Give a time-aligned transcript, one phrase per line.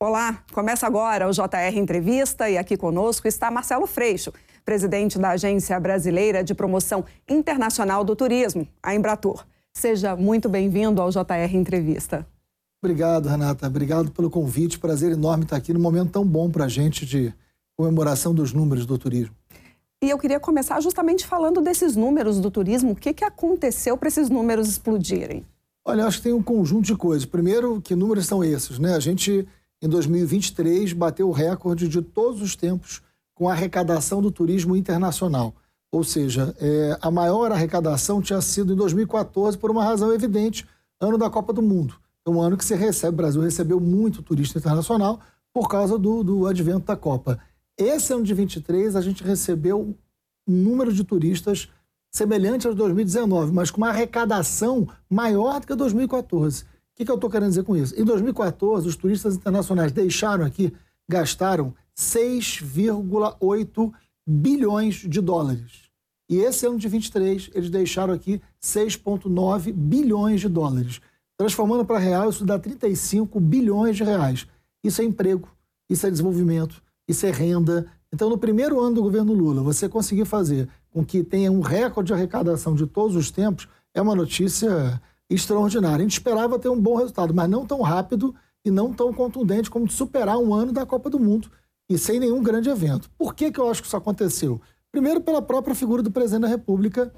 [0.00, 4.32] Olá, começa agora o JR Entrevista e aqui conosco está Marcelo Freixo,
[4.64, 9.44] presidente da Agência Brasileira de Promoção Internacional do Turismo, a Embratur.
[9.74, 12.24] Seja muito bem-vindo ao JR Entrevista.
[12.80, 13.66] Obrigado, Renata.
[13.66, 14.78] Obrigado pelo convite.
[14.78, 17.34] Prazer enorme estar aqui num momento tão bom para a gente de
[17.76, 19.34] comemoração dos números do turismo.
[20.00, 22.92] E eu queria começar justamente falando desses números do turismo.
[22.92, 25.44] O que, que aconteceu para esses números explodirem?
[25.84, 27.24] Olha, acho que tem um conjunto de coisas.
[27.24, 28.78] Primeiro, que números são esses?
[28.78, 28.94] Né?
[28.94, 29.48] A gente,
[29.82, 33.02] em 2023, bateu o recorde de todos os tempos
[33.34, 35.54] com a arrecadação do turismo internacional.
[35.90, 40.66] Ou seja, é, a maior arrecadação tinha sido em 2014 por uma razão evidente,
[41.00, 41.94] ano da Copa do Mundo.
[42.26, 45.20] É um ano que se recebe, o Brasil recebeu muito turista internacional
[45.54, 47.38] por causa do, do advento da Copa.
[47.76, 49.80] Esse ano de 23, a gente recebeu
[50.46, 51.68] um número de turistas
[52.10, 56.64] semelhante ao de 2019, mas com uma arrecadação maior do que a 2014.
[56.98, 57.94] Que, que eu estou querendo dizer com isso?
[57.96, 60.72] Em 2014, os turistas internacionais deixaram aqui,
[61.08, 63.92] gastaram 6,8
[64.26, 65.88] bilhões de dólares.
[66.28, 71.00] E esse ano de 23, eles deixaram aqui 6,9 bilhões de dólares.
[71.36, 74.48] Transformando para real, isso dá 35 bilhões de reais.
[74.82, 75.48] Isso é emprego,
[75.88, 77.86] isso é desenvolvimento, isso é renda.
[78.12, 82.08] Então, no primeiro ano do governo Lula, você conseguir fazer com que tenha um recorde
[82.08, 85.98] de arrecadação de todos os tempos é uma notícia extraordinária.
[85.98, 88.34] A gente esperava ter um bom resultado, mas não tão rápido
[88.64, 91.50] e não tão contundente como de superar um ano da Copa do Mundo
[91.88, 93.10] e sem nenhum grande evento.
[93.16, 94.60] Por que, que eu acho que isso aconteceu?
[94.92, 97.12] Primeiro, pela própria figura do presidente da República,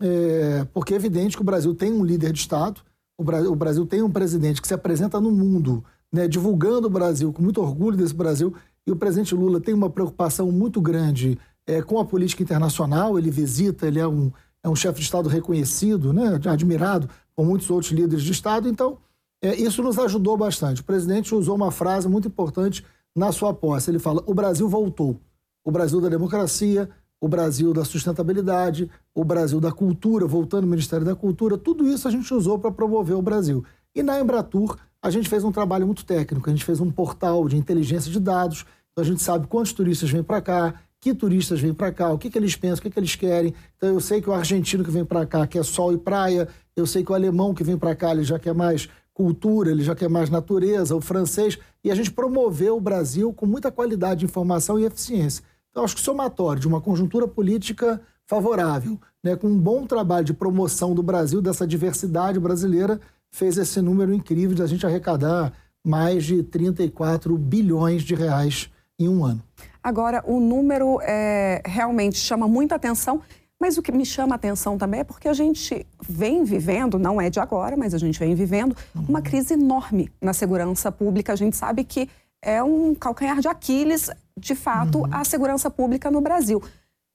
[0.00, 2.80] é, porque é evidente que o Brasil tem um líder de Estado,
[3.18, 6.90] o Brasil, o Brasil tem um presidente que se apresenta no mundo, né, divulgando o
[6.90, 8.54] Brasil, com muito orgulho desse Brasil,
[8.86, 13.18] e o presidente Lula tem uma preocupação muito grande é, com a política internacional.
[13.18, 14.30] Ele visita, ele é um,
[14.62, 18.68] é um chefe de Estado reconhecido, né, admirado por muitos outros líderes de Estado.
[18.68, 18.98] Então,
[19.42, 20.80] é, isso nos ajudou bastante.
[20.80, 22.84] O presidente usou uma frase muito importante
[23.14, 23.90] na sua posse.
[23.90, 25.20] Ele fala: o Brasil voltou.
[25.64, 26.88] O Brasil da democracia,
[27.20, 31.58] o Brasil da sustentabilidade, o Brasil da cultura, voltando ao Ministério da Cultura.
[31.58, 33.64] Tudo isso a gente usou para promover o Brasil.
[33.94, 36.48] E na Embratur, a gente fez um trabalho muito técnico.
[36.48, 38.64] A gente fez um portal de inteligência de dados
[38.96, 40.74] então a gente sabe quantos turistas vêm para cá,
[41.06, 43.54] que turistas vêm para cá, o que, que eles pensam, o que, que eles querem.
[43.76, 46.84] Então eu sei que o argentino que vem para cá quer sol e praia, eu
[46.84, 49.94] sei que o alemão que vem para cá ele já quer mais cultura, ele já
[49.94, 54.26] quer mais natureza, o francês, e a gente promoveu o Brasil com muita qualidade de
[54.26, 55.44] informação e eficiência.
[55.70, 60.34] Então acho que somatório de uma conjuntura política favorável, né, com um bom trabalho de
[60.34, 63.00] promoção do Brasil, dessa diversidade brasileira,
[63.30, 65.52] fez esse número incrível de a gente arrecadar
[65.84, 68.68] mais de 34 bilhões de reais
[68.98, 69.42] em um ano.
[69.82, 73.20] Agora, o número é, realmente chama muita atenção,
[73.60, 77.20] mas o que me chama a atenção também é porque a gente vem vivendo, não
[77.20, 79.06] é de agora, mas a gente vem vivendo uhum.
[79.08, 81.32] uma crise enorme na segurança pública.
[81.32, 82.08] A gente sabe que
[82.42, 85.08] é um calcanhar de Aquiles, de fato, uhum.
[85.10, 86.62] a segurança pública no Brasil.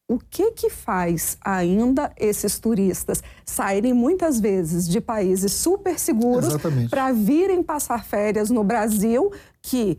[0.10, 6.56] O que que faz ainda esses turistas saírem muitas vezes de países super seguros
[6.90, 9.32] para virem passar férias no Brasil,
[9.62, 9.98] que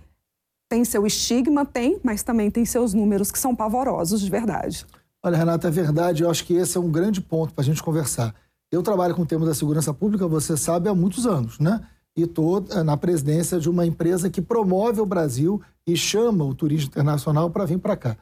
[0.73, 4.87] tem seu estigma, tem, mas também tem seus números que são pavorosos de verdade.
[5.23, 6.23] Olha, Renata, é verdade.
[6.23, 8.35] Eu acho que esse é um grande ponto para a gente conversar.
[8.71, 11.83] Eu trabalho com o tema da segurança pública, você sabe, há muitos anos, né?
[12.17, 16.55] E estou eh, na presidência de uma empresa que promove o Brasil e chama o
[16.55, 18.17] turismo internacional para vir para cá.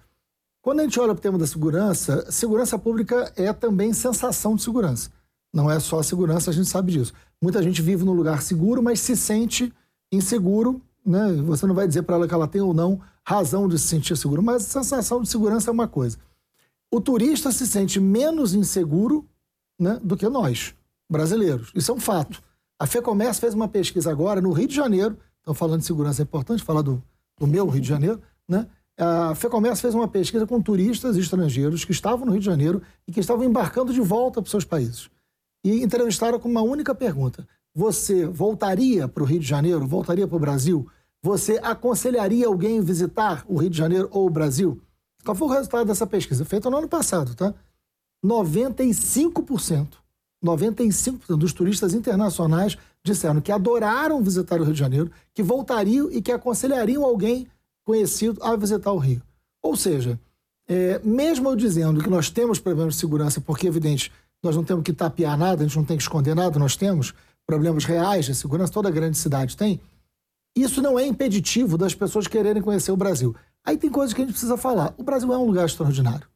[0.61, 4.63] Quando a gente olha para o tema da segurança, segurança pública é também sensação de
[4.63, 5.09] segurança.
[5.55, 7.13] Não é só segurança, a gente sabe disso.
[7.41, 9.73] Muita gente vive num lugar seguro, mas se sente
[10.11, 11.33] inseguro né?
[11.43, 14.17] Você não vai dizer para ela que ela tem ou não razão de se sentir
[14.17, 16.19] seguro, mas a sensação de segurança é uma coisa.
[16.91, 19.29] O turista se sente menos inseguro
[19.79, 20.75] né, do que nós,
[21.09, 21.71] brasileiros.
[21.75, 22.43] Isso é um fato.
[22.79, 26.25] A FEComércio fez uma pesquisa agora no Rio de Janeiro, estão falando de segurança, é
[26.25, 27.03] importante falar do,
[27.39, 28.67] do meu Rio de Janeiro, né?
[28.99, 33.13] A FEComércio fez uma pesquisa com turistas estrangeiros que estavam no Rio de Janeiro e
[33.13, 35.09] que estavam embarcando de volta para os seus países.
[35.65, 37.49] E entrevistaram com uma única pergunta:
[37.81, 40.87] você voltaria para o Rio de Janeiro, voltaria para o Brasil?
[41.23, 44.79] Você aconselharia alguém visitar o Rio de Janeiro ou o Brasil?
[45.25, 46.45] Qual foi o resultado dessa pesquisa?
[46.45, 47.55] Feita no ano passado, tá?
[48.23, 49.95] 95%,
[50.45, 56.21] 95% dos turistas internacionais disseram que adoraram visitar o Rio de Janeiro, que voltariam e
[56.21, 57.47] que aconselhariam alguém
[57.83, 59.23] conhecido a visitar o Rio.
[59.63, 60.21] Ou seja,
[60.69, 64.13] é, mesmo eu dizendo que nós temos problemas de segurança, porque, evidente,
[64.43, 67.15] nós não temos que tapear nada, a gente não tem que esconder nada, nós temos,
[67.47, 69.81] problemas reais de segurança, toda grande cidade tem.
[70.57, 73.35] Isso não é impeditivo das pessoas quererem conhecer o Brasil.
[73.65, 74.95] Aí tem coisas que a gente precisa falar.
[74.99, 76.27] O Brasil é um lugar extraordinário.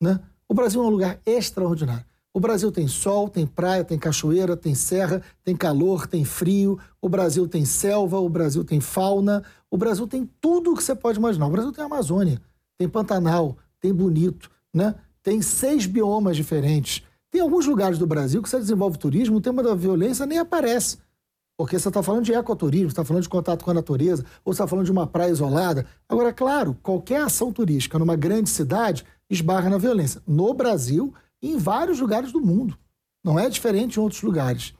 [0.00, 0.20] Né?
[0.48, 2.04] O Brasil é um lugar extraordinário.
[2.32, 6.78] O Brasil tem sol, tem praia, tem cachoeira, tem serra, tem calor, tem frio.
[7.00, 9.42] O Brasil tem selva, o Brasil tem fauna.
[9.70, 11.46] O Brasil tem tudo o que você pode imaginar.
[11.46, 12.40] O Brasil tem Amazônia,
[12.78, 14.94] tem Pantanal, tem Bonito, né?
[15.22, 17.02] Tem seis biomas diferentes.
[17.30, 20.98] Tem alguns lugares do Brasil que você desenvolve turismo, o tema da violência nem aparece.
[21.58, 24.66] Porque você está falando de ecoturismo, está falando de contato com a natureza, ou está
[24.66, 25.86] falando de uma praia isolada.
[26.08, 30.22] Agora, claro, qualquer ação turística numa grande cidade esbarra na violência.
[30.26, 32.78] No Brasil e em vários lugares do mundo.
[33.24, 34.72] Não é diferente em outros lugares.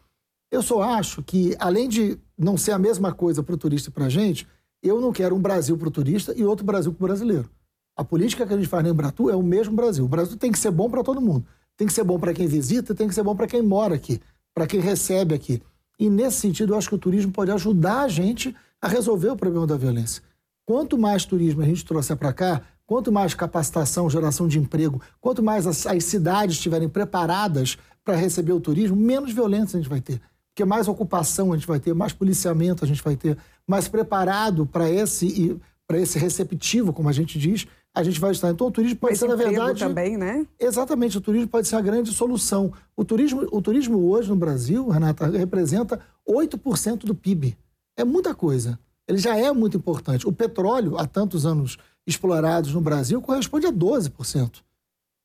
[0.51, 3.93] Eu só acho que, além de não ser a mesma coisa para o turista e
[3.93, 4.47] para a gente,
[4.83, 7.51] eu não quero um Brasil para o turista e outro Brasil para o brasileiro.
[7.97, 10.05] A política que a gente faz no Embratu é o mesmo Brasil.
[10.05, 11.45] O Brasil tem que ser bom para todo mundo.
[11.79, 14.21] Tem que ser bom para quem visita, tem que ser bom para quem mora aqui,
[14.53, 15.63] para quem recebe aqui.
[15.97, 19.37] E nesse sentido, eu acho que o turismo pode ajudar a gente a resolver o
[19.37, 20.21] problema da violência.
[20.67, 25.41] Quanto mais turismo a gente trouxer para cá, quanto mais capacitação, geração de emprego, quanto
[25.41, 30.01] mais as, as cidades estiverem preparadas para receber o turismo, menos violência a gente vai
[30.01, 30.21] ter.
[30.49, 34.67] Porque mais ocupação a gente vai ter, mais policiamento a gente vai ter, mais preparado
[34.67, 35.61] para esse,
[35.93, 37.67] esse receptivo, como a gente diz,
[37.99, 38.49] a gente vai estar.
[38.51, 39.81] Então o turismo pode Esse ser, na verdade.
[39.81, 40.47] também, né?
[40.59, 42.73] Exatamente, o turismo pode ser a grande solução.
[42.97, 47.59] O turismo, o turismo hoje no Brasil, Renata, representa 8% do PIB.
[47.97, 48.79] É muita coisa.
[49.09, 50.29] Ele já é muito importante.
[50.29, 54.63] O petróleo, há tantos anos explorados no Brasil, corresponde a 12%.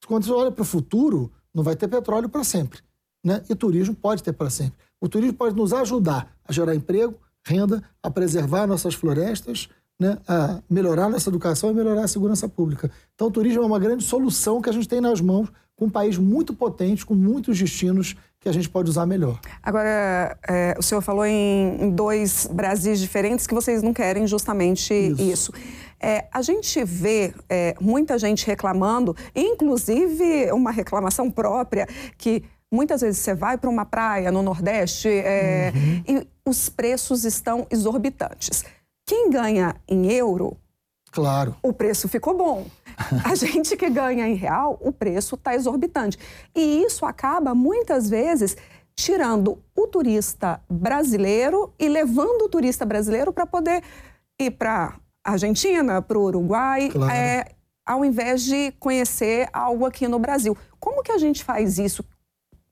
[0.07, 2.79] Quando você olha para o futuro, não vai ter petróleo para sempre.
[3.23, 3.43] Né?
[3.47, 4.79] E turismo pode ter para sempre.
[4.99, 7.13] O turismo pode nos ajudar a gerar emprego,
[7.45, 9.69] renda, a preservar nossas florestas
[10.03, 12.91] né, a melhorar a nossa educação e melhorar a segurança pública.
[13.15, 15.89] Então, o turismo é uma grande solução que a gente tem nas mãos com um
[15.89, 19.39] país muito potente, com muitos destinos que a gente pode usar melhor.
[19.61, 24.93] Agora, é, o senhor falou em, em, dois Brasis diferentes que vocês não querem justamente
[24.93, 25.21] isso.
[25.21, 25.53] isso.
[25.99, 33.21] É, a gente vê é, muita gente reclamando, inclusive uma reclamação própria, que muitas vezes
[33.21, 36.03] você vai para uma praia no Nordeste é, uhum.
[36.05, 38.65] e os preços estão exorbitantes.
[39.05, 40.57] Quem ganha em euro,
[41.11, 42.65] claro, o preço ficou bom.
[43.25, 46.17] A gente que ganha em real, o preço está exorbitante.
[46.55, 48.55] E isso acaba, muitas vezes,
[48.95, 53.83] tirando o turista brasileiro e levando o turista brasileiro para poder
[54.39, 57.11] ir para Argentina, para o Uruguai, claro.
[57.11, 57.45] é,
[57.85, 60.55] ao invés de conhecer algo aqui no Brasil.
[60.79, 62.03] Como que a gente faz isso?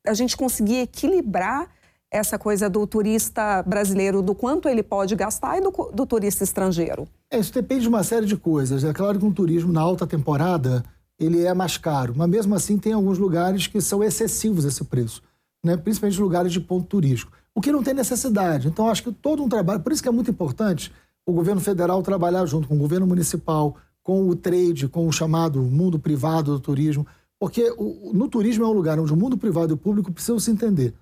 [0.06, 1.70] A gente conseguir equilibrar
[2.12, 7.08] essa coisa do turista brasileiro, do quanto ele pode gastar e do, do turista estrangeiro?
[7.32, 8.84] É, isso depende de uma série de coisas.
[8.84, 10.84] É claro que um turismo na alta temporada
[11.18, 15.22] ele é mais caro, mas mesmo assim tem alguns lugares que são excessivos esse preço,
[15.64, 15.78] né?
[15.78, 18.68] principalmente lugares de ponto turístico, o que não tem necessidade.
[18.68, 20.92] Então, acho que todo um trabalho, por isso que é muito importante
[21.26, 25.62] o governo federal trabalhar junto com o governo municipal, com o trade, com o chamado
[25.62, 27.06] mundo privado do turismo,
[27.40, 30.40] porque o, no turismo é um lugar onde o mundo privado e o público precisam
[30.40, 30.94] se entender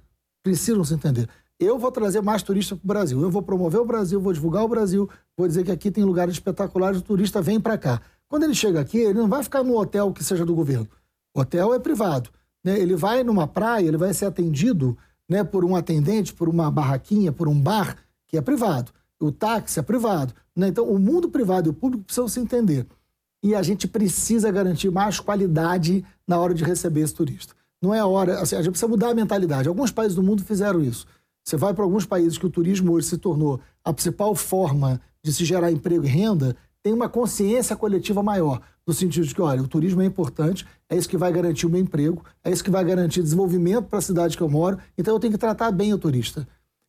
[0.44, 1.28] precisam se entender.
[1.60, 3.22] Eu vou trazer mais turistas para o Brasil.
[3.22, 6.36] Eu vou promover o Brasil, vou divulgar o Brasil, vou dizer que aqui tem lugares
[6.36, 8.02] espetaculares, o turista vem para cá.
[8.30, 10.88] Quando ele chega aqui, ele não vai ficar no hotel que seja do governo.
[11.34, 12.30] O hotel é privado.
[12.64, 12.80] Né?
[12.80, 14.98] Ele vai numa praia, ele vai ser atendido
[15.28, 17.98] né, por um atendente, por uma barraquinha, por um bar,
[18.28, 18.92] que é privado.
[19.20, 20.34] O táxi é privado.
[20.56, 20.70] Né?
[20.70, 22.88] Então, o mundo privado e o público precisam se entender.
[23.44, 27.54] E a gente precisa garantir mais qualidade na hora de receber esse turista.
[27.81, 28.40] Não é a hora.
[28.40, 29.68] Assim, a gente precisa mudar a mentalidade.
[29.68, 31.06] Alguns países do mundo fizeram isso.
[31.46, 35.33] Você vai para alguns países que o turismo hoje se tornou a principal forma de
[35.33, 39.62] se gerar emprego e renda, tem uma consciência coletiva maior, no sentido de que, olha,
[39.62, 42.69] o turismo é importante, é isso que vai garantir o meu emprego, é isso que
[42.69, 45.94] vai garantir desenvolvimento para a cidade que eu moro, então eu tenho que tratar bem
[45.94, 46.48] o turista.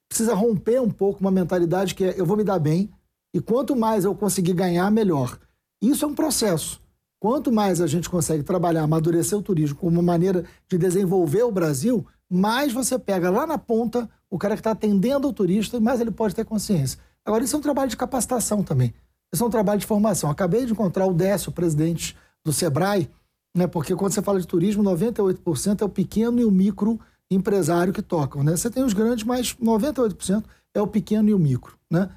[0.09, 2.90] Precisa romper um pouco uma mentalidade que é eu vou me dar bem
[3.35, 5.38] e quanto mais eu conseguir ganhar, melhor.
[5.82, 6.80] Isso é um processo.
[7.20, 11.52] Quanto mais a gente consegue trabalhar, amadurecer o turismo como uma maneira de desenvolver o
[11.52, 16.00] Brasil, mais você pega lá na ponta o cara que está atendendo o turista, mais
[16.00, 16.98] ele pode ter consciência.
[17.22, 18.94] Agora, isso é um trabalho de capacitação também.
[19.32, 20.30] Isso é um trabalho de formação.
[20.30, 23.10] Acabei de encontrar o Décio, presidente do Sebrae,
[23.54, 26.98] né, porque quando você fala de turismo, 98% é o pequeno e o micro
[27.30, 28.42] empresário que tocam.
[28.42, 28.56] Né?
[28.56, 31.76] Você tem os grandes, mas 98% é o pequeno e o micro.
[31.90, 32.08] Né?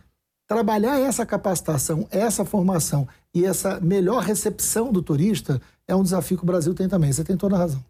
[0.47, 6.43] Trabalhar essa capacitação, essa formação e essa melhor recepção do turista é um desafio que
[6.43, 7.11] o Brasil tem também.
[7.11, 7.83] Você tem toda a razão.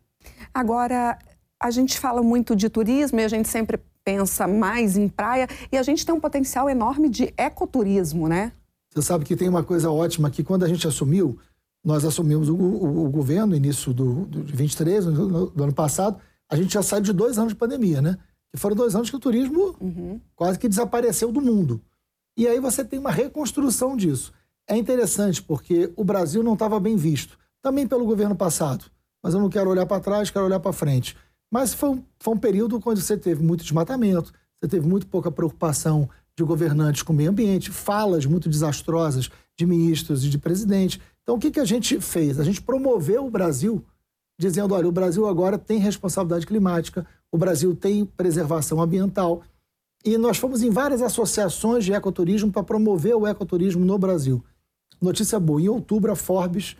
[0.53, 1.17] Agora,
[1.61, 5.77] a gente fala muito de turismo e a gente sempre pensa mais em praia e
[5.77, 8.51] a gente tem um potencial enorme de ecoturismo, né?
[8.93, 11.39] Você sabe que tem uma coisa ótima que quando a gente assumiu,
[11.83, 16.19] nós assumimos o, o, o governo, início do, do 23, do, do, ano passado,
[16.49, 18.17] a gente já saiu de dois anos de pandemia, né?
[18.51, 20.21] Que foram dois anos que o turismo uhum.
[20.35, 21.81] quase que desapareceu do mundo.
[22.37, 24.33] E aí você tem uma reconstrução disso.
[24.67, 28.85] É interessante porque o Brasil não estava bem visto, também pelo governo passado.
[29.21, 31.15] Mas eu não quero olhar para trás, quero olhar para frente.
[31.51, 35.31] Mas foi um, foi um período onde você teve muito desmatamento, você teve muito pouca
[35.31, 40.99] preocupação de governantes com o meio ambiente, falas muito desastrosas de ministros e de presidente.
[41.21, 42.39] Então, o que, que a gente fez?
[42.39, 43.85] A gente promoveu o Brasil,
[44.39, 49.43] dizendo: olha, o Brasil agora tem responsabilidade climática, o Brasil tem preservação ambiental.
[50.03, 54.43] E nós fomos em várias associações de ecoturismo para promover o ecoturismo no Brasil.
[55.01, 56.75] Notícia boa: em outubro, a Forbes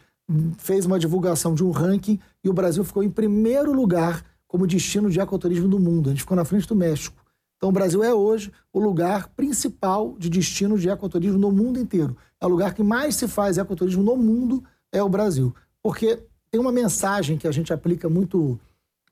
[0.58, 5.10] fez uma divulgação de um ranking e o Brasil ficou em primeiro lugar como destino
[5.10, 6.10] de ecoturismo do mundo.
[6.10, 7.24] A gente ficou na frente do México.
[7.58, 12.16] Então, o Brasil é hoje o lugar principal de destino de ecoturismo no mundo inteiro.
[12.40, 15.56] É o lugar que mais se faz ecoturismo no mundo, é o Brasil.
[15.82, 16.20] Porque
[16.52, 18.60] tem uma mensagem que a gente aplica muito,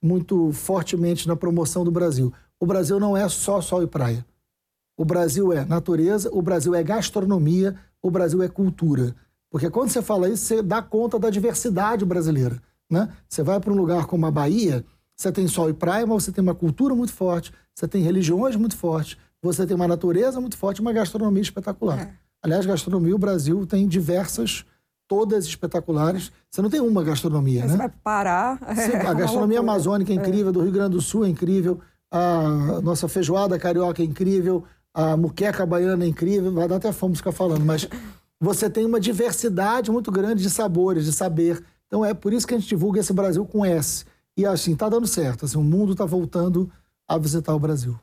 [0.02, 2.34] muito fortemente na promoção do Brasil.
[2.60, 4.26] O Brasil não é só sol e praia.
[4.98, 9.16] O Brasil é natureza, o Brasil é gastronomia, o Brasil é cultura.
[9.50, 12.62] Porque quando você fala isso, você dá conta da diversidade brasileira.
[12.90, 13.10] Né?
[13.28, 14.84] Você vai para um lugar como a Bahia,
[15.16, 18.56] você tem sol e praia, mas você tem uma cultura muito forte, você tem religiões
[18.56, 22.00] muito fortes, você tem uma natureza muito forte e uma gastronomia espetacular.
[22.00, 22.14] É.
[22.44, 24.66] Aliás, gastronomia, o Brasil tem diversas,
[25.12, 26.32] todas espetaculares.
[26.50, 27.76] Você não tem uma gastronomia, Você né?
[27.76, 28.58] vai parar.
[28.78, 32.80] Sim, a gastronomia amazônica é, é incrível, do Rio Grande do Sul é incrível, a
[32.82, 34.64] nossa feijoada carioca é incrível,
[34.94, 37.90] a muqueca baiana é incrível, vai dar até fome ficar falando, mas
[38.40, 41.62] você tem uma diversidade muito grande de sabores, de saber.
[41.88, 44.06] Então é por isso que a gente divulga esse Brasil com S.
[44.38, 45.44] E assim, tá dando certo.
[45.44, 46.72] Assim, o mundo está voltando
[47.06, 48.00] a visitar o Brasil.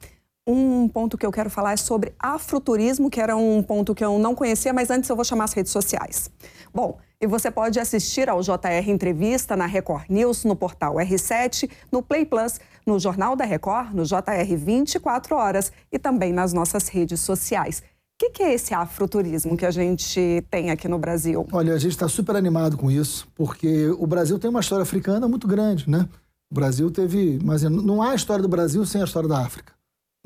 [0.50, 4.18] Um ponto que eu quero falar é sobre afroturismo, que era um ponto que eu
[4.18, 6.30] não conhecia, mas antes eu vou chamar as redes sociais.
[6.72, 12.02] Bom, e você pode assistir ao JR Entrevista na Record News, no portal R7, no
[12.02, 17.20] Play Plus, no Jornal da Record, no JR 24 horas e também nas nossas redes
[17.20, 17.80] sociais.
[17.80, 21.46] O que, que, é esse afroturismo que a gente tem aqui no Brasil?
[21.52, 25.28] Olha, a gente está super animado com isso, porque o Brasil tem uma história africana
[25.28, 26.08] muito grande, né?
[26.50, 27.38] O Brasil teve.
[27.44, 29.77] Mas não há história do Brasil sem a história da África.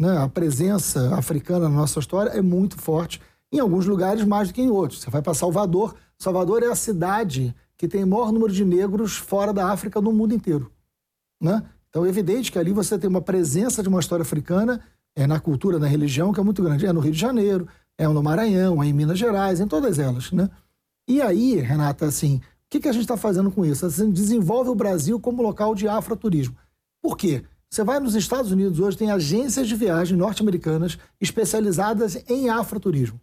[0.03, 0.19] Né?
[0.19, 3.21] A presença africana na nossa história é muito forte,
[3.53, 5.01] em alguns lugares mais do que em outros.
[5.01, 5.95] Você vai para Salvador.
[6.19, 10.35] Salvador é a cidade que tem maior número de negros fora da África no mundo
[10.35, 10.73] inteiro.
[11.41, 11.63] Né?
[11.89, 14.81] Então é evidente que ali você tem uma presença de uma história africana
[15.15, 16.85] é, na cultura, na religião, que é muito grande.
[16.85, 20.33] É no Rio de Janeiro, é no Maranhão, é em Minas Gerais, em todas elas.
[20.33, 20.51] Né?
[21.07, 22.41] E aí, Renata, assim,
[22.73, 23.85] que, que a gente está fazendo com isso?
[23.85, 26.57] A gente desenvolve o Brasil como local de afroturismo.
[27.03, 27.45] Por quê?
[27.73, 33.19] Você vai nos Estados Unidos hoje, tem agências de viagem norte-americanas especializadas em afroturismo,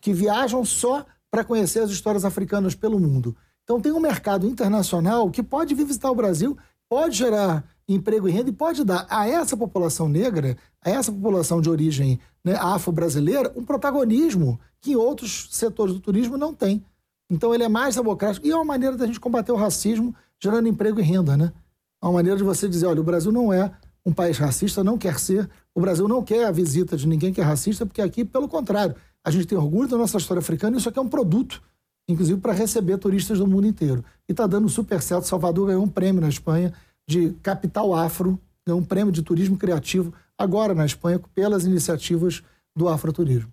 [0.00, 3.36] que viajam só para conhecer as histórias africanas pelo mundo.
[3.64, 6.56] Então tem um mercado internacional que pode vir visitar o Brasil,
[6.88, 11.60] pode gerar emprego e renda e pode dar a essa população negra, a essa população
[11.60, 16.84] de origem né, afro-brasileira, um protagonismo que em outros setores do turismo não tem.
[17.28, 20.68] Então ele é mais democrático e é uma maneira da gente combater o racismo, gerando
[20.68, 21.52] emprego e renda, né?
[22.02, 23.70] Uma maneira de você dizer, olha, o Brasil não é
[24.04, 25.48] um país racista, não quer ser.
[25.72, 28.96] O Brasil não quer a visita de ninguém que é racista, porque aqui, pelo contrário,
[29.24, 31.62] a gente tem orgulho da nossa história africana e isso aqui é um produto,
[32.08, 34.04] inclusive para receber turistas do mundo inteiro.
[34.28, 35.28] E está dando super certo.
[35.28, 36.72] Salvador ganhou um prêmio na Espanha
[37.06, 42.42] de capital afro, ganhou um prêmio de turismo criativo agora na Espanha pelas iniciativas
[42.74, 43.52] do afroturismo.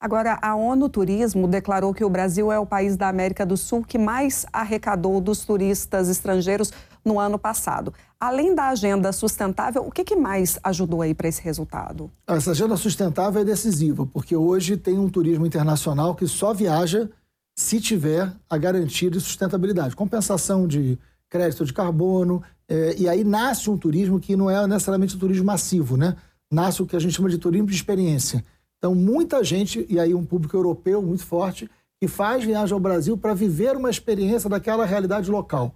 [0.00, 3.82] Agora, a ONU Turismo declarou que o Brasil é o país da América do Sul
[3.82, 6.70] que mais arrecadou dos turistas estrangeiros
[7.04, 7.92] no ano passado.
[8.18, 12.10] Além da agenda sustentável, o que, que mais ajudou aí para esse resultado?
[12.26, 17.08] Essa agenda sustentável é decisiva, porque hoje tem um turismo internacional que só viaja
[17.56, 23.68] se tiver a garantia de sustentabilidade, compensação de crédito de carbono, é, e aí nasce
[23.68, 26.16] um turismo que não é necessariamente um turismo massivo, né?
[26.50, 28.44] Nasce o que a gente chama de turismo de experiência
[28.84, 33.16] então, muita gente, e aí um público europeu muito forte, que faz viagem ao Brasil
[33.16, 35.74] para viver uma experiência daquela realidade local.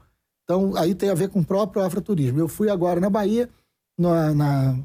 [0.49, 2.39] Então, aí tem a ver com o próprio afroturismo.
[2.39, 3.51] Eu fui agora na Bahia,
[3.99, 4.79] na, na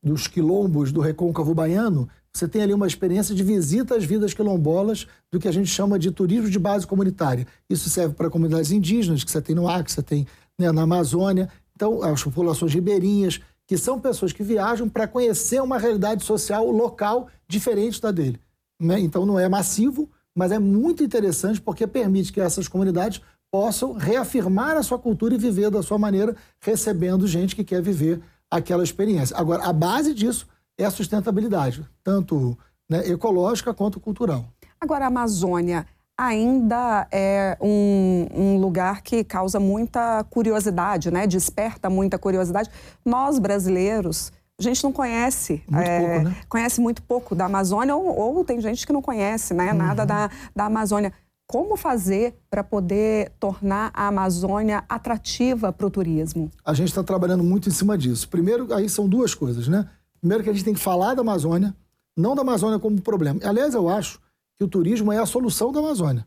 [0.00, 5.08] dos quilombos do recôncavo baiano, você tem ali uma experiência de visita às vidas quilombolas
[5.32, 7.44] do que a gente chama de turismo de base comunitária.
[7.68, 10.24] Isso serve para comunidades indígenas, que você tem no Acre, você tem
[10.56, 15.78] né, na Amazônia, então as populações ribeirinhas que são pessoas que viajam para conhecer uma
[15.78, 18.40] realidade social local diferente da dele.
[18.80, 19.00] Né?
[19.00, 24.76] Então não é massivo, mas é muito interessante porque permite que essas comunidades possam reafirmar
[24.76, 29.36] a sua cultura e viver da sua maneira, recebendo gente que quer viver aquela experiência.
[29.36, 30.46] Agora, a base disso
[30.78, 32.56] é a sustentabilidade, tanto
[32.88, 34.46] né, ecológica quanto cultural.
[34.80, 35.86] Agora, a Amazônia
[36.16, 41.26] ainda é um, um, lugar que causa muita curiosidade, né?
[41.26, 42.68] Desperta muita curiosidade.
[43.04, 45.62] Nós, brasileiros, a gente não conhece.
[45.68, 46.36] Muito é, pouco, né?
[46.48, 49.70] Conhece muito pouco da Amazônia, ou, ou, tem gente que não conhece né?
[49.70, 49.78] Uhum.
[49.78, 51.12] nada da, da Amazônia.
[51.48, 56.50] Como fazer para poder tornar a Amazônia atrativa para o turismo?
[56.62, 58.28] A gente está trabalhando muito em cima disso.
[58.28, 59.88] Primeiro, aí são duas coisas, né?
[60.20, 61.74] Primeiro que a gente tem que falar da Amazônia,
[62.14, 63.40] não da Amazônia como problema.
[63.42, 64.20] Aliás, eu acho
[64.58, 66.26] que o turismo é a solução da Amazônia.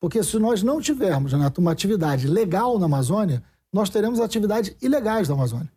[0.00, 5.28] Porque se nós não tivermos, Renato, uma atividade legal na Amazônia, nós teremos atividades ilegais
[5.28, 5.70] da Amazônia.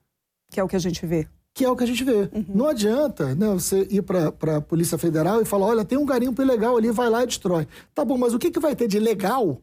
[0.49, 1.27] Que é o que a gente vê.
[1.57, 2.29] Que é o que a gente vê.
[2.31, 2.45] Uhum.
[2.53, 6.39] Não adianta né, você ir para a Polícia Federal e falar: olha, tem um garimpo
[6.39, 7.67] ilegal ali, vai lá e destrói.
[7.95, 9.59] Tá bom, mas o que, que vai ter de legal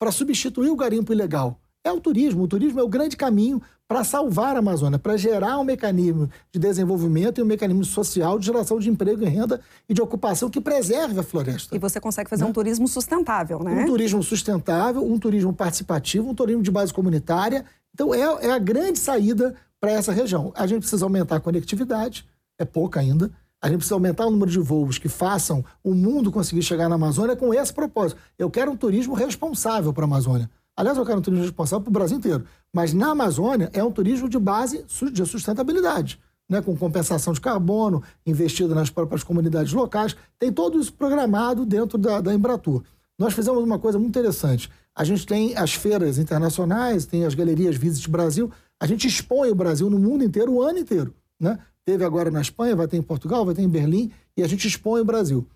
[0.00, 1.60] para substituir o garimpo ilegal?
[1.84, 2.42] É o turismo.
[2.42, 6.58] O turismo é o grande caminho para salvar a Amazônia, para gerar um mecanismo de
[6.58, 10.60] desenvolvimento e um mecanismo social de geração de emprego e renda e de ocupação que
[10.60, 11.76] preserve a floresta.
[11.76, 12.50] E você consegue fazer né?
[12.50, 13.84] um turismo sustentável, né?
[13.84, 17.64] Um turismo sustentável, um turismo participativo, um turismo de base comunitária.
[17.94, 20.52] Então, é, é a grande saída para essa região.
[20.54, 22.26] A gente precisa aumentar a conectividade,
[22.58, 23.30] é pouca ainda.
[23.60, 26.94] A gente precisa aumentar o número de voos que façam o mundo conseguir chegar na
[26.94, 28.20] Amazônia com esse propósito.
[28.38, 30.48] Eu quero um turismo responsável para a Amazônia.
[30.76, 32.44] Aliás, eu quero um turismo responsável para o Brasil inteiro.
[32.72, 36.62] Mas na Amazônia é um turismo de base de sustentabilidade, né?
[36.62, 40.14] com compensação de carbono, investido nas próprias comunidades locais.
[40.38, 42.84] Tem tudo isso programado dentro da, da Embratur.
[43.18, 44.70] Nós fizemos uma coisa muito interessante.
[44.94, 48.48] A gente tem as feiras internacionais, tem as galerias Visit Brasil.
[48.80, 51.14] A gente expõe o Brasil no mundo inteiro o ano inteiro.
[51.38, 51.58] Né?
[51.84, 54.68] Teve agora na Espanha, vai ter em Portugal, vai ter em Berlim, e a gente
[54.68, 55.46] expõe o Brasil.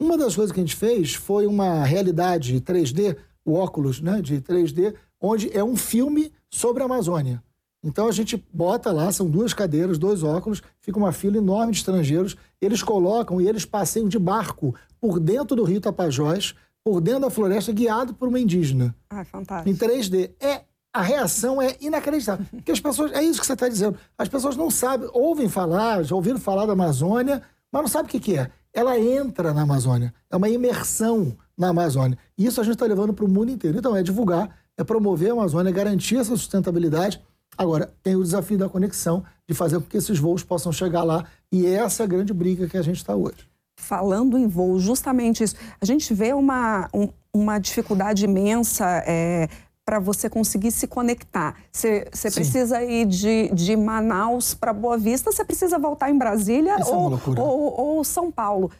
[0.00, 4.40] Uma das coisas que a gente fez foi uma realidade 3D o óculos né, de
[4.40, 7.42] 3D, onde é um filme sobre a Amazônia.
[7.82, 11.78] Então a gente bota lá, são duas cadeiras, dois óculos, fica uma fila enorme de
[11.78, 17.22] estrangeiros, eles colocam e eles passeiam de barco por dentro do rio Tapajós, por dentro
[17.22, 18.94] da floresta, guiado por uma indígena.
[19.10, 19.68] Ah, fantástico.
[19.68, 20.30] Em 3D.
[20.40, 20.62] É,
[20.92, 22.44] a reação é inacreditável.
[22.50, 26.02] Porque as pessoas, é isso que você está dizendo, as pessoas não sabem, ouvem falar,
[26.02, 28.50] já ouviram falar da Amazônia, mas não sabem o que, que é.
[28.74, 32.18] Ela entra na Amazônia, é uma imersão na Amazônia.
[32.36, 33.78] E isso a gente está levando para o mundo inteiro.
[33.78, 37.20] Então, é divulgar, é promover a Amazônia, é garantir essa sustentabilidade.
[37.56, 41.24] Agora, tem o desafio da conexão, de fazer com que esses voos possam chegar lá.
[41.50, 43.46] E essa é a grande briga que a gente está hoje.
[43.76, 45.56] Falando em voo, justamente isso.
[45.80, 49.48] A gente vê uma, um, uma dificuldade imensa é,
[49.84, 51.56] para você conseguir se conectar.
[51.72, 56.76] Você, você precisa ir de, de Manaus para Boa Vista, você precisa voltar em Brasília
[56.78, 58.70] é ou, ou, ou São Paulo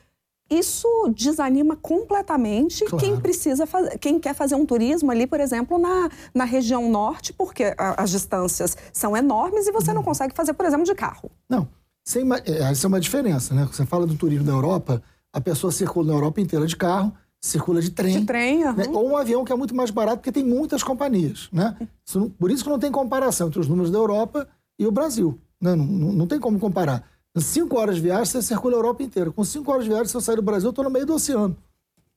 [0.53, 3.05] isso desanima completamente claro.
[3.05, 7.33] quem precisa fazer, quem quer fazer um turismo ali, por exemplo, na, na região norte,
[7.33, 11.31] porque a, as distâncias são enormes e você não consegue fazer, por exemplo, de carro.
[11.49, 11.67] Não.
[12.05, 13.67] Sem, é, essa é uma diferença, né?
[13.71, 17.13] Você fala do turismo da Europa, a pessoa circula na Europa inteira de carro,
[17.43, 18.21] circula de trem.
[18.21, 18.73] De trem, uhum.
[18.73, 18.85] né?
[18.89, 21.77] Ou um avião que é muito mais barato, porque tem muitas companhias, né?
[22.07, 25.39] Isso, por isso que não tem comparação entre os números da Europa e o Brasil.
[25.61, 25.75] Né?
[25.75, 27.05] Não, não, não tem como comparar.
[27.37, 29.33] Cinco horas de viagem, você circula a Europa inteira.
[29.33, 31.15] Com cinco horas de viagem, se eu sair do Brasil, eu estou no meio do
[31.15, 31.57] oceano.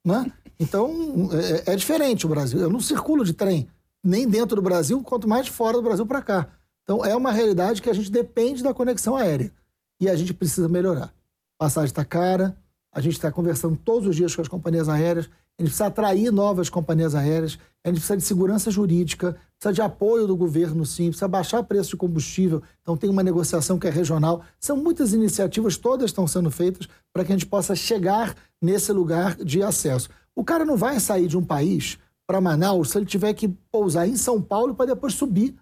[0.06, 0.32] Né?
[0.60, 2.60] Então, é, é, diferente o Brasil.
[2.60, 3.68] Eu não circulo de trem,
[4.04, 6.48] nem dentro do Brasil, quanto mais fora do Brasil para cá.
[6.84, 9.52] Então, é uma realidade que a gente depende da conexão aérea.
[10.00, 11.14] E a gente precisa melhorar.
[11.58, 12.56] A passagem está cara,
[12.96, 16.32] a gente está conversando todos os dias com as companhias aéreas, a gente precisa atrair
[16.32, 21.08] novas companhias aéreas, a gente precisa de segurança jurídica, precisa de apoio do governo, sim,
[21.08, 22.64] precisa baixar o preço de combustível.
[22.82, 24.44] Então, tem uma negociação que é regional.
[24.60, 29.36] São muitas iniciativas, todas estão sendo feitas para que a gente possa chegar nesse lugar
[29.36, 30.10] de acesso.
[30.34, 34.08] O cara não vai sair de um país para Manaus se ele tiver que pousar
[34.08, 35.54] em São Paulo para depois subir.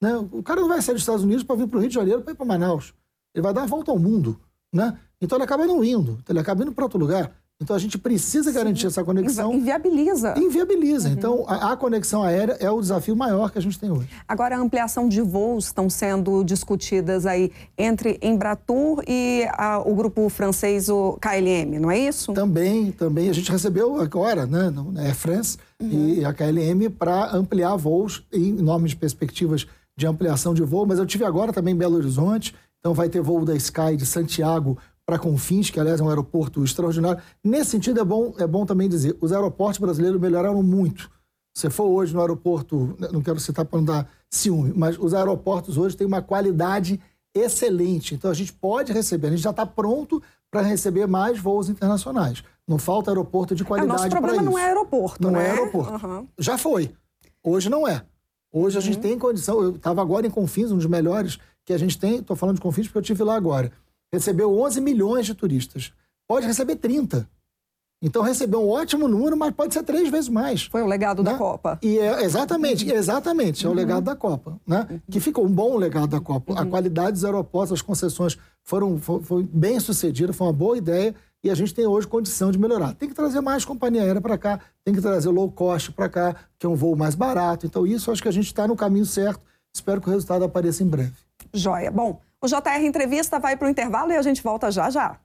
[0.00, 0.14] Né?
[0.30, 2.20] O cara não vai sair dos Estados Unidos para vir para o Rio de Janeiro
[2.20, 2.92] para ir para Manaus.
[3.34, 4.38] Ele vai dar a volta ao mundo.
[4.72, 4.98] Né?
[5.22, 7.32] Então, ele acaba não indo, ele acaba indo para outro lugar.
[7.62, 8.86] Então a gente precisa garantir Sim.
[8.88, 9.54] essa conexão.
[9.54, 10.34] Inviabiliza.
[10.36, 11.08] Inviabiliza.
[11.08, 11.14] Uhum.
[11.14, 14.08] Então a, a, conexão aérea é o desafio maior que a gente tem hoje.
[14.26, 20.28] Agora a ampliação de voos estão sendo discutidas aí entre Embratur e a, o grupo
[20.28, 22.32] francês, o KLM, não é isso?
[22.32, 23.28] Também, também.
[23.28, 25.88] A gente recebeu agora, né, na Air France uhum.
[25.88, 30.98] e a KLM para ampliar voos em nome de perspectivas de ampliação de voo, mas
[30.98, 34.76] eu tive agora também em Belo Horizonte, então vai ter voo da Sky de Santiago
[35.06, 37.22] para Confins, que aliás é um aeroporto extraordinário.
[37.42, 41.10] Nesse sentido, é bom, é bom também dizer, os aeroportos brasileiros melhoraram muito.
[41.54, 45.76] Se for hoje no aeroporto, não quero citar para não dar ciúme, mas os aeroportos
[45.76, 47.00] hoje têm uma qualidade
[47.34, 48.14] excelente.
[48.14, 52.42] Então a gente pode receber, a gente já está pronto para receber mais voos internacionais.
[52.66, 54.16] Não falta aeroporto de qualidade para isso.
[54.16, 55.46] O nosso problema não é aeroporto, Não né?
[55.46, 56.06] é aeroporto.
[56.06, 56.28] Uhum.
[56.38, 56.94] Já foi.
[57.42, 58.02] Hoje não é.
[58.52, 59.02] Hoje a gente uhum.
[59.02, 59.62] tem condição.
[59.62, 62.18] Eu estava agora em Confins, um dos melhores que a gente tem.
[62.18, 63.72] Estou falando de Confins porque eu tive lá agora
[64.12, 65.92] recebeu 11 milhões de turistas.
[66.28, 67.28] Pode receber 30.
[68.02, 70.64] Então recebeu um ótimo número, mas pode ser três vezes mais.
[70.64, 71.30] Foi o legado né?
[71.30, 71.78] da Copa.
[71.80, 72.96] E é, exatamente, uhum.
[72.96, 73.76] exatamente, é o uhum.
[73.76, 74.88] legado da Copa, né?
[74.90, 75.00] Uhum.
[75.08, 76.52] Que ficou um bom legado da Copa.
[76.54, 76.70] A uhum.
[76.70, 81.50] qualidade dos aeroportos, as concessões foram foi, foi bem sucedida, foi uma boa ideia e
[81.50, 82.92] a gente tem hoje condição de melhorar.
[82.94, 86.36] Tem que trazer mais companhia aérea para cá, tem que trazer low cost para cá,
[86.58, 87.66] que é um voo mais barato.
[87.66, 89.40] Então, isso acho que a gente está no caminho certo.
[89.72, 91.14] Espero que o resultado apareça em breve.
[91.54, 91.90] Joia.
[91.90, 95.16] Bom, o JR Entrevista vai para o intervalo e a gente volta já já.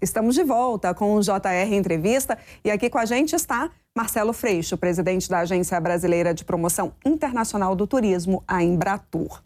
[0.00, 4.78] Estamos de volta com o JR Entrevista e aqui com a gente está Marcelo Freixo,
[4.78, 9.42] presidente da Agência Brasileira de Promoção Internacional do Turismo, a Embratur.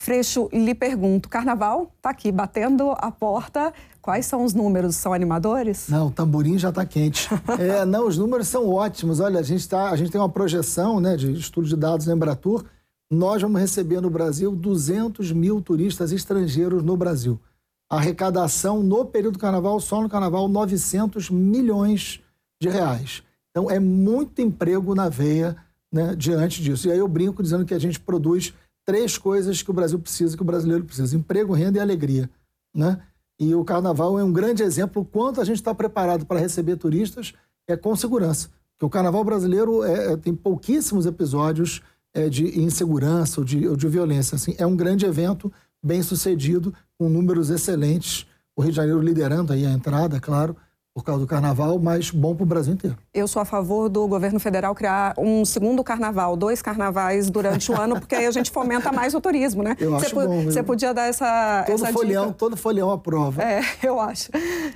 [0.00, 3.72] Freixo, lhe pergunto, carnaval está aqui batendo a porta.
[4.00, 4.96] Quais são os números?
[4.96, 5.88] São animadores?
[5.88, 7.28] Não, o tamborim já está quente.
[7.58, 9.20] é, não, os números são ótimos.
[9.20, 12.14] Olha, a gente, tá, a gente tem uma projeção né, de estudo de dados da
[12.14, 12.64] Embratur.
[13.10, 17.40] Nós vamos receber no Brasil 200 mil turistas estrangeiros no Brasil
[17.88, 22.20] arrecadação no período do carnaval, só no carnaval, 900 milhões
[22.60, 23.22] de reais.
[23.50, 25.56] Então, é muito emprego na veia
[25.90, 26.88] né, diante disso.
[26.88, 28.52] E aí eu brinco dizendo que a gente produz
[28.88, 32.30] três coisas que o Brasil precisa, que o brasileiro precisa: emprego, renda e alegria.
[32.74, 32.98] Né?
[33.38, 37.34] E o carnaval é um grande exemplo quanto a gente está preparado para receber turistas
[37.68, 38.48] é com segurança.
[38.72, 41.82] Porque o carnaval brasileiro é, é, tem pouquíssimos episódios
[42.14, 44.36] é, de insegurança ou de, ou de violência.
[44.36, 48.26] Assim, é um grande evento bem sucedido, com números excelentes.
[48.56, 50.56] O Rio de Janeiro liderando aí a entrada, claro,
[50.98, 52.96] por causa do carnaval, mas bom para o Brasil inteiro.
[53.14, 57.80] Eu sou a favor do governo federal criar um segundo carnaval, dois carnavais durante o
[57.80, 59.76] ano, porque aí a gente fomenta mais o turismo, né?
[59.78, 60.44] Eu acho bom.
[60.44, 62.36] Você podia dar essa, todo essa folião, dica.
[62.36, 63.40] Todo folião aprova.
[63.40, 64.28] É, eu acho.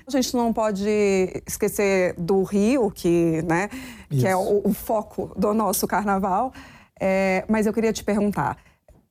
[0.06, 0.88] A gente não pode
[1.44, 3.68] esquecer do Rio, que, né,
[4.08, 6.52] que é o, o, foco do nosso carnaval,
[7.00, 8.56] é, mas eu queria te perguntar,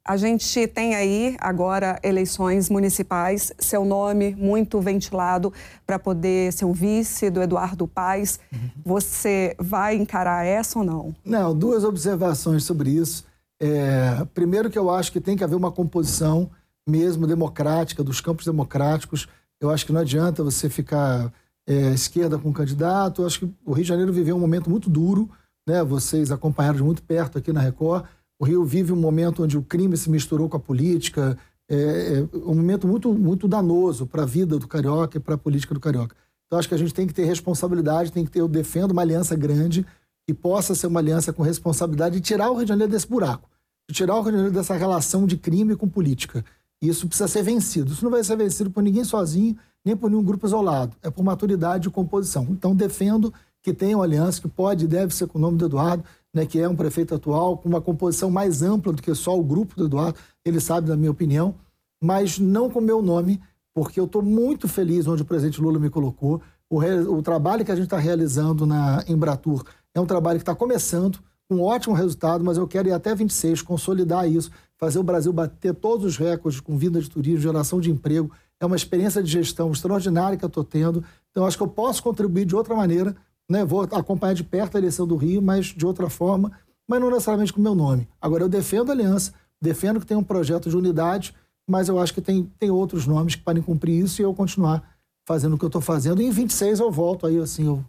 [0.03, 5.53] a gente tem aí agora eleições municipais, seu nome muito ventilado
[5.85, 8.39] para poder ser o vice do Eduardo Paes.
[8.51, 8.69] Uhum.
[8.83, 11.15] Você vai encarar essa ou não?
[11.23, 13.25] Não, duas observações sobre isso.
[13.61, 16.49] É, primeiro que eu acho que tem que haver uma composição
[16.87, 19.27] mesmo democrática, dos campos democráticos.
[19.59, 21.31] Eu acho que não adianta você ficar
[21.67, 23.21] é, esquerda com o candidato.
[23.21, 25.29] Eu acho que o Rio de Janeiro viveu um momento muito duro,
[25.67, 25.83] né?
[25.83, 28.05] Vocês acompanharam de muito perto aqui na Record
[28.41, 31.37] o Rio vive um momento onde o crime se misturou com a política,
[31.69, 35.37] é, é um momento muito, muito danoso para a vida do carioca e para a
[35.37, 36.15] política do carioca.
[36.47, 39.03] Então, acho que a gente tem que ter responsabilidade, tem que ter, eu defendo uma
[39.03, 39.85] aliança grande
[40.25, 43.47] que possa ser uma aliança com responsabilidade e tirar o Rio de Janeiro desse buraco,
[43.91, 46.43] tirar o Rio de Janeiro dessa relação de crime com política.
[46.81, 47.93] E isso precisa ser vencido.
[47.93, 50.97] Isso não vai ser vencido por ninguém sozinho, nem por nenhum grupo isolado.
[51.03, 52.47] É por maturidade e composição.
[52.49, 55.65] Então, defendo que tenha uma aliança que pode e deve ser com o nome do
[55.67, 59.37] Eduardo né, que é um prefeito atual, com uma composição mais ampla do que só
[59.37, 61.55] o grupo do Eduardo, ele sabe da minha opinião,
[62.01, 63.41] mas não com meu nome,
[63.73, 66.41] porque eu estou muito feliz onde o presidente Lula me colocou.
[66.69, 66.99] O, re...
[67.01, 69.63] o trabalho que a gente está realizando na Embratur
[69.93, 73.13] é um trabalho que está começando, com um ótimo resultado, mas eu quero ir até
[73.13, 77.81] 26, consolidar isso, fazer o Brasil bater todos os recordes com vinda de turismo, geração
[77.81, 78.31] de emprego.
[78.59, 81.03] É uma experiência de gestão extraordinária que eu estou tendo.
[81.29, 83.15] Então, acho que eu posso contribuir de outra maneira
[83.51, 83.65] né?
[83.65, 86.51] Vou acompanhar de perto a eleição do Rio, mas de outra forma,
[86.87, 88.07] mas não necessariamente com o meu nome.
[88.19, 91.35] Agora, eu defendo a aliança, defendo que tem um projeto de unidade,
[91.69, 94.83] mas eu acho que tem, tem outros nomes que podem cumprir isso e eu continuar
[95.27, 96.21] fazendo o que eu estou fazendo.
[96.21, 97.83] E em 26 eu volto aí, assim, eu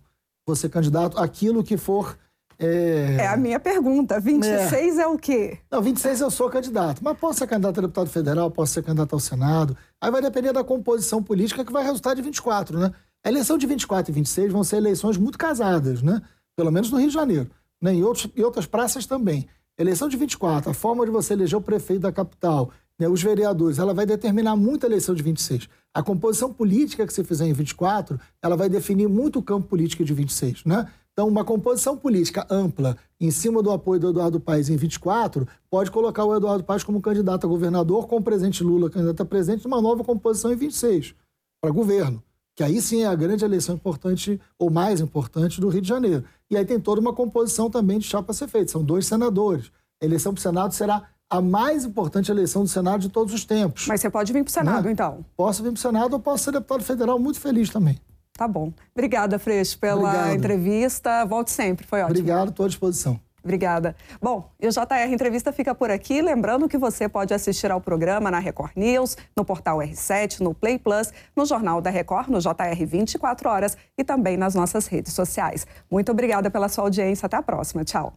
[0.46, 1.18] vou ser candidato.
[1.18, 2.18] Aquilo que for.
[2.59, 4.20] É, é a minha pergunta.
[4.20, 5.03] 26 é.
[5.03, 5.59] é o quê?
[5.70, 7.03] Não, 26 eu sou candidato.
[7.03, 9.77] Mas posso ser candidato a deputado federal, posso ser candidato ao Senado.
[10.01, 12.92] Aí vai depender da composição política que vai resultar de 24, né?
[13.24, 16.20] A eleição de 24 e 26 vão ser eleições muito casadas, né?
[16.56, 17.48] Pelo menos no Rio de Janeiro.
[17.80, 17.94] Né?
[17.94, 19.46] Em, outros, em outras praças também.
[19.78, 23.78] Eleição de 24, a forma de você eleger o prefeito da capital, né, os vereadores,
[23.78, 25.68] ela vai determinar muito a eleição de 26.
[25.94, 30.04] A composição política que você fizer em 24, ela vai definir muito o campo político
[30.04, 30.88] de 26, né?
[31.12, 35.90] Então, uma composição política ampla em cima do apoio do Eduardo Paes em 24 pode
[35.90, 39.64] colocar o Eduardo Paes como candidato a governador, com o presidente Lula candidato a presidente,
[39.64, 41.14] numa nova composição em 26
[41.61, 42.22] para governo
[42.62, 46.25] que aí sim é a grande eleição importante, ou mais importante, do Rio de Janeiro.
[46.48, 48.70] E aí tem toda uma composição também de chapa a ser feita.
[48.70, 49.72] São dois senadores.
[50.01, 53.44] A eleição para o Senado será a mais importante eleição do Senado de todos os
[53.44, 53.87] tempos.
[53.88, 54.92] Mas você pode vir para o Senado, né?
[54.92, 55.25] então?
[55.37, 57.98] Posso vir para o Senado ou posso ser deputado federal muito feliz também.
[58.33, 58.72] Tá bom.
[58.94, 60.35] Obrigada, Freixo, pela Obrigado.
[60.35, 61.25] entrevista.
[61.25, 62.18] Volte sempre, foi ótimo.
[62.18, 63.18] Obrigado, estou à disposição.
[63.42, 63.96] Obrigada.
[64.20, 66.22] Bom, e o JR Entrevista fica por aqui.
[66.22, 70.78] Lembrando que você pode assistir ao programa na Record News, no portal R7, no Play
[70.78, 75.66] Plus, no Jornal da Record, no JR 24 Horas e também nas nossas redes sociais.
[75.90, 77.26] Muito obrigada pela sua audiência.
[77.26, 77.85] Até a próxima.
[77.85, 78.14] Tchau.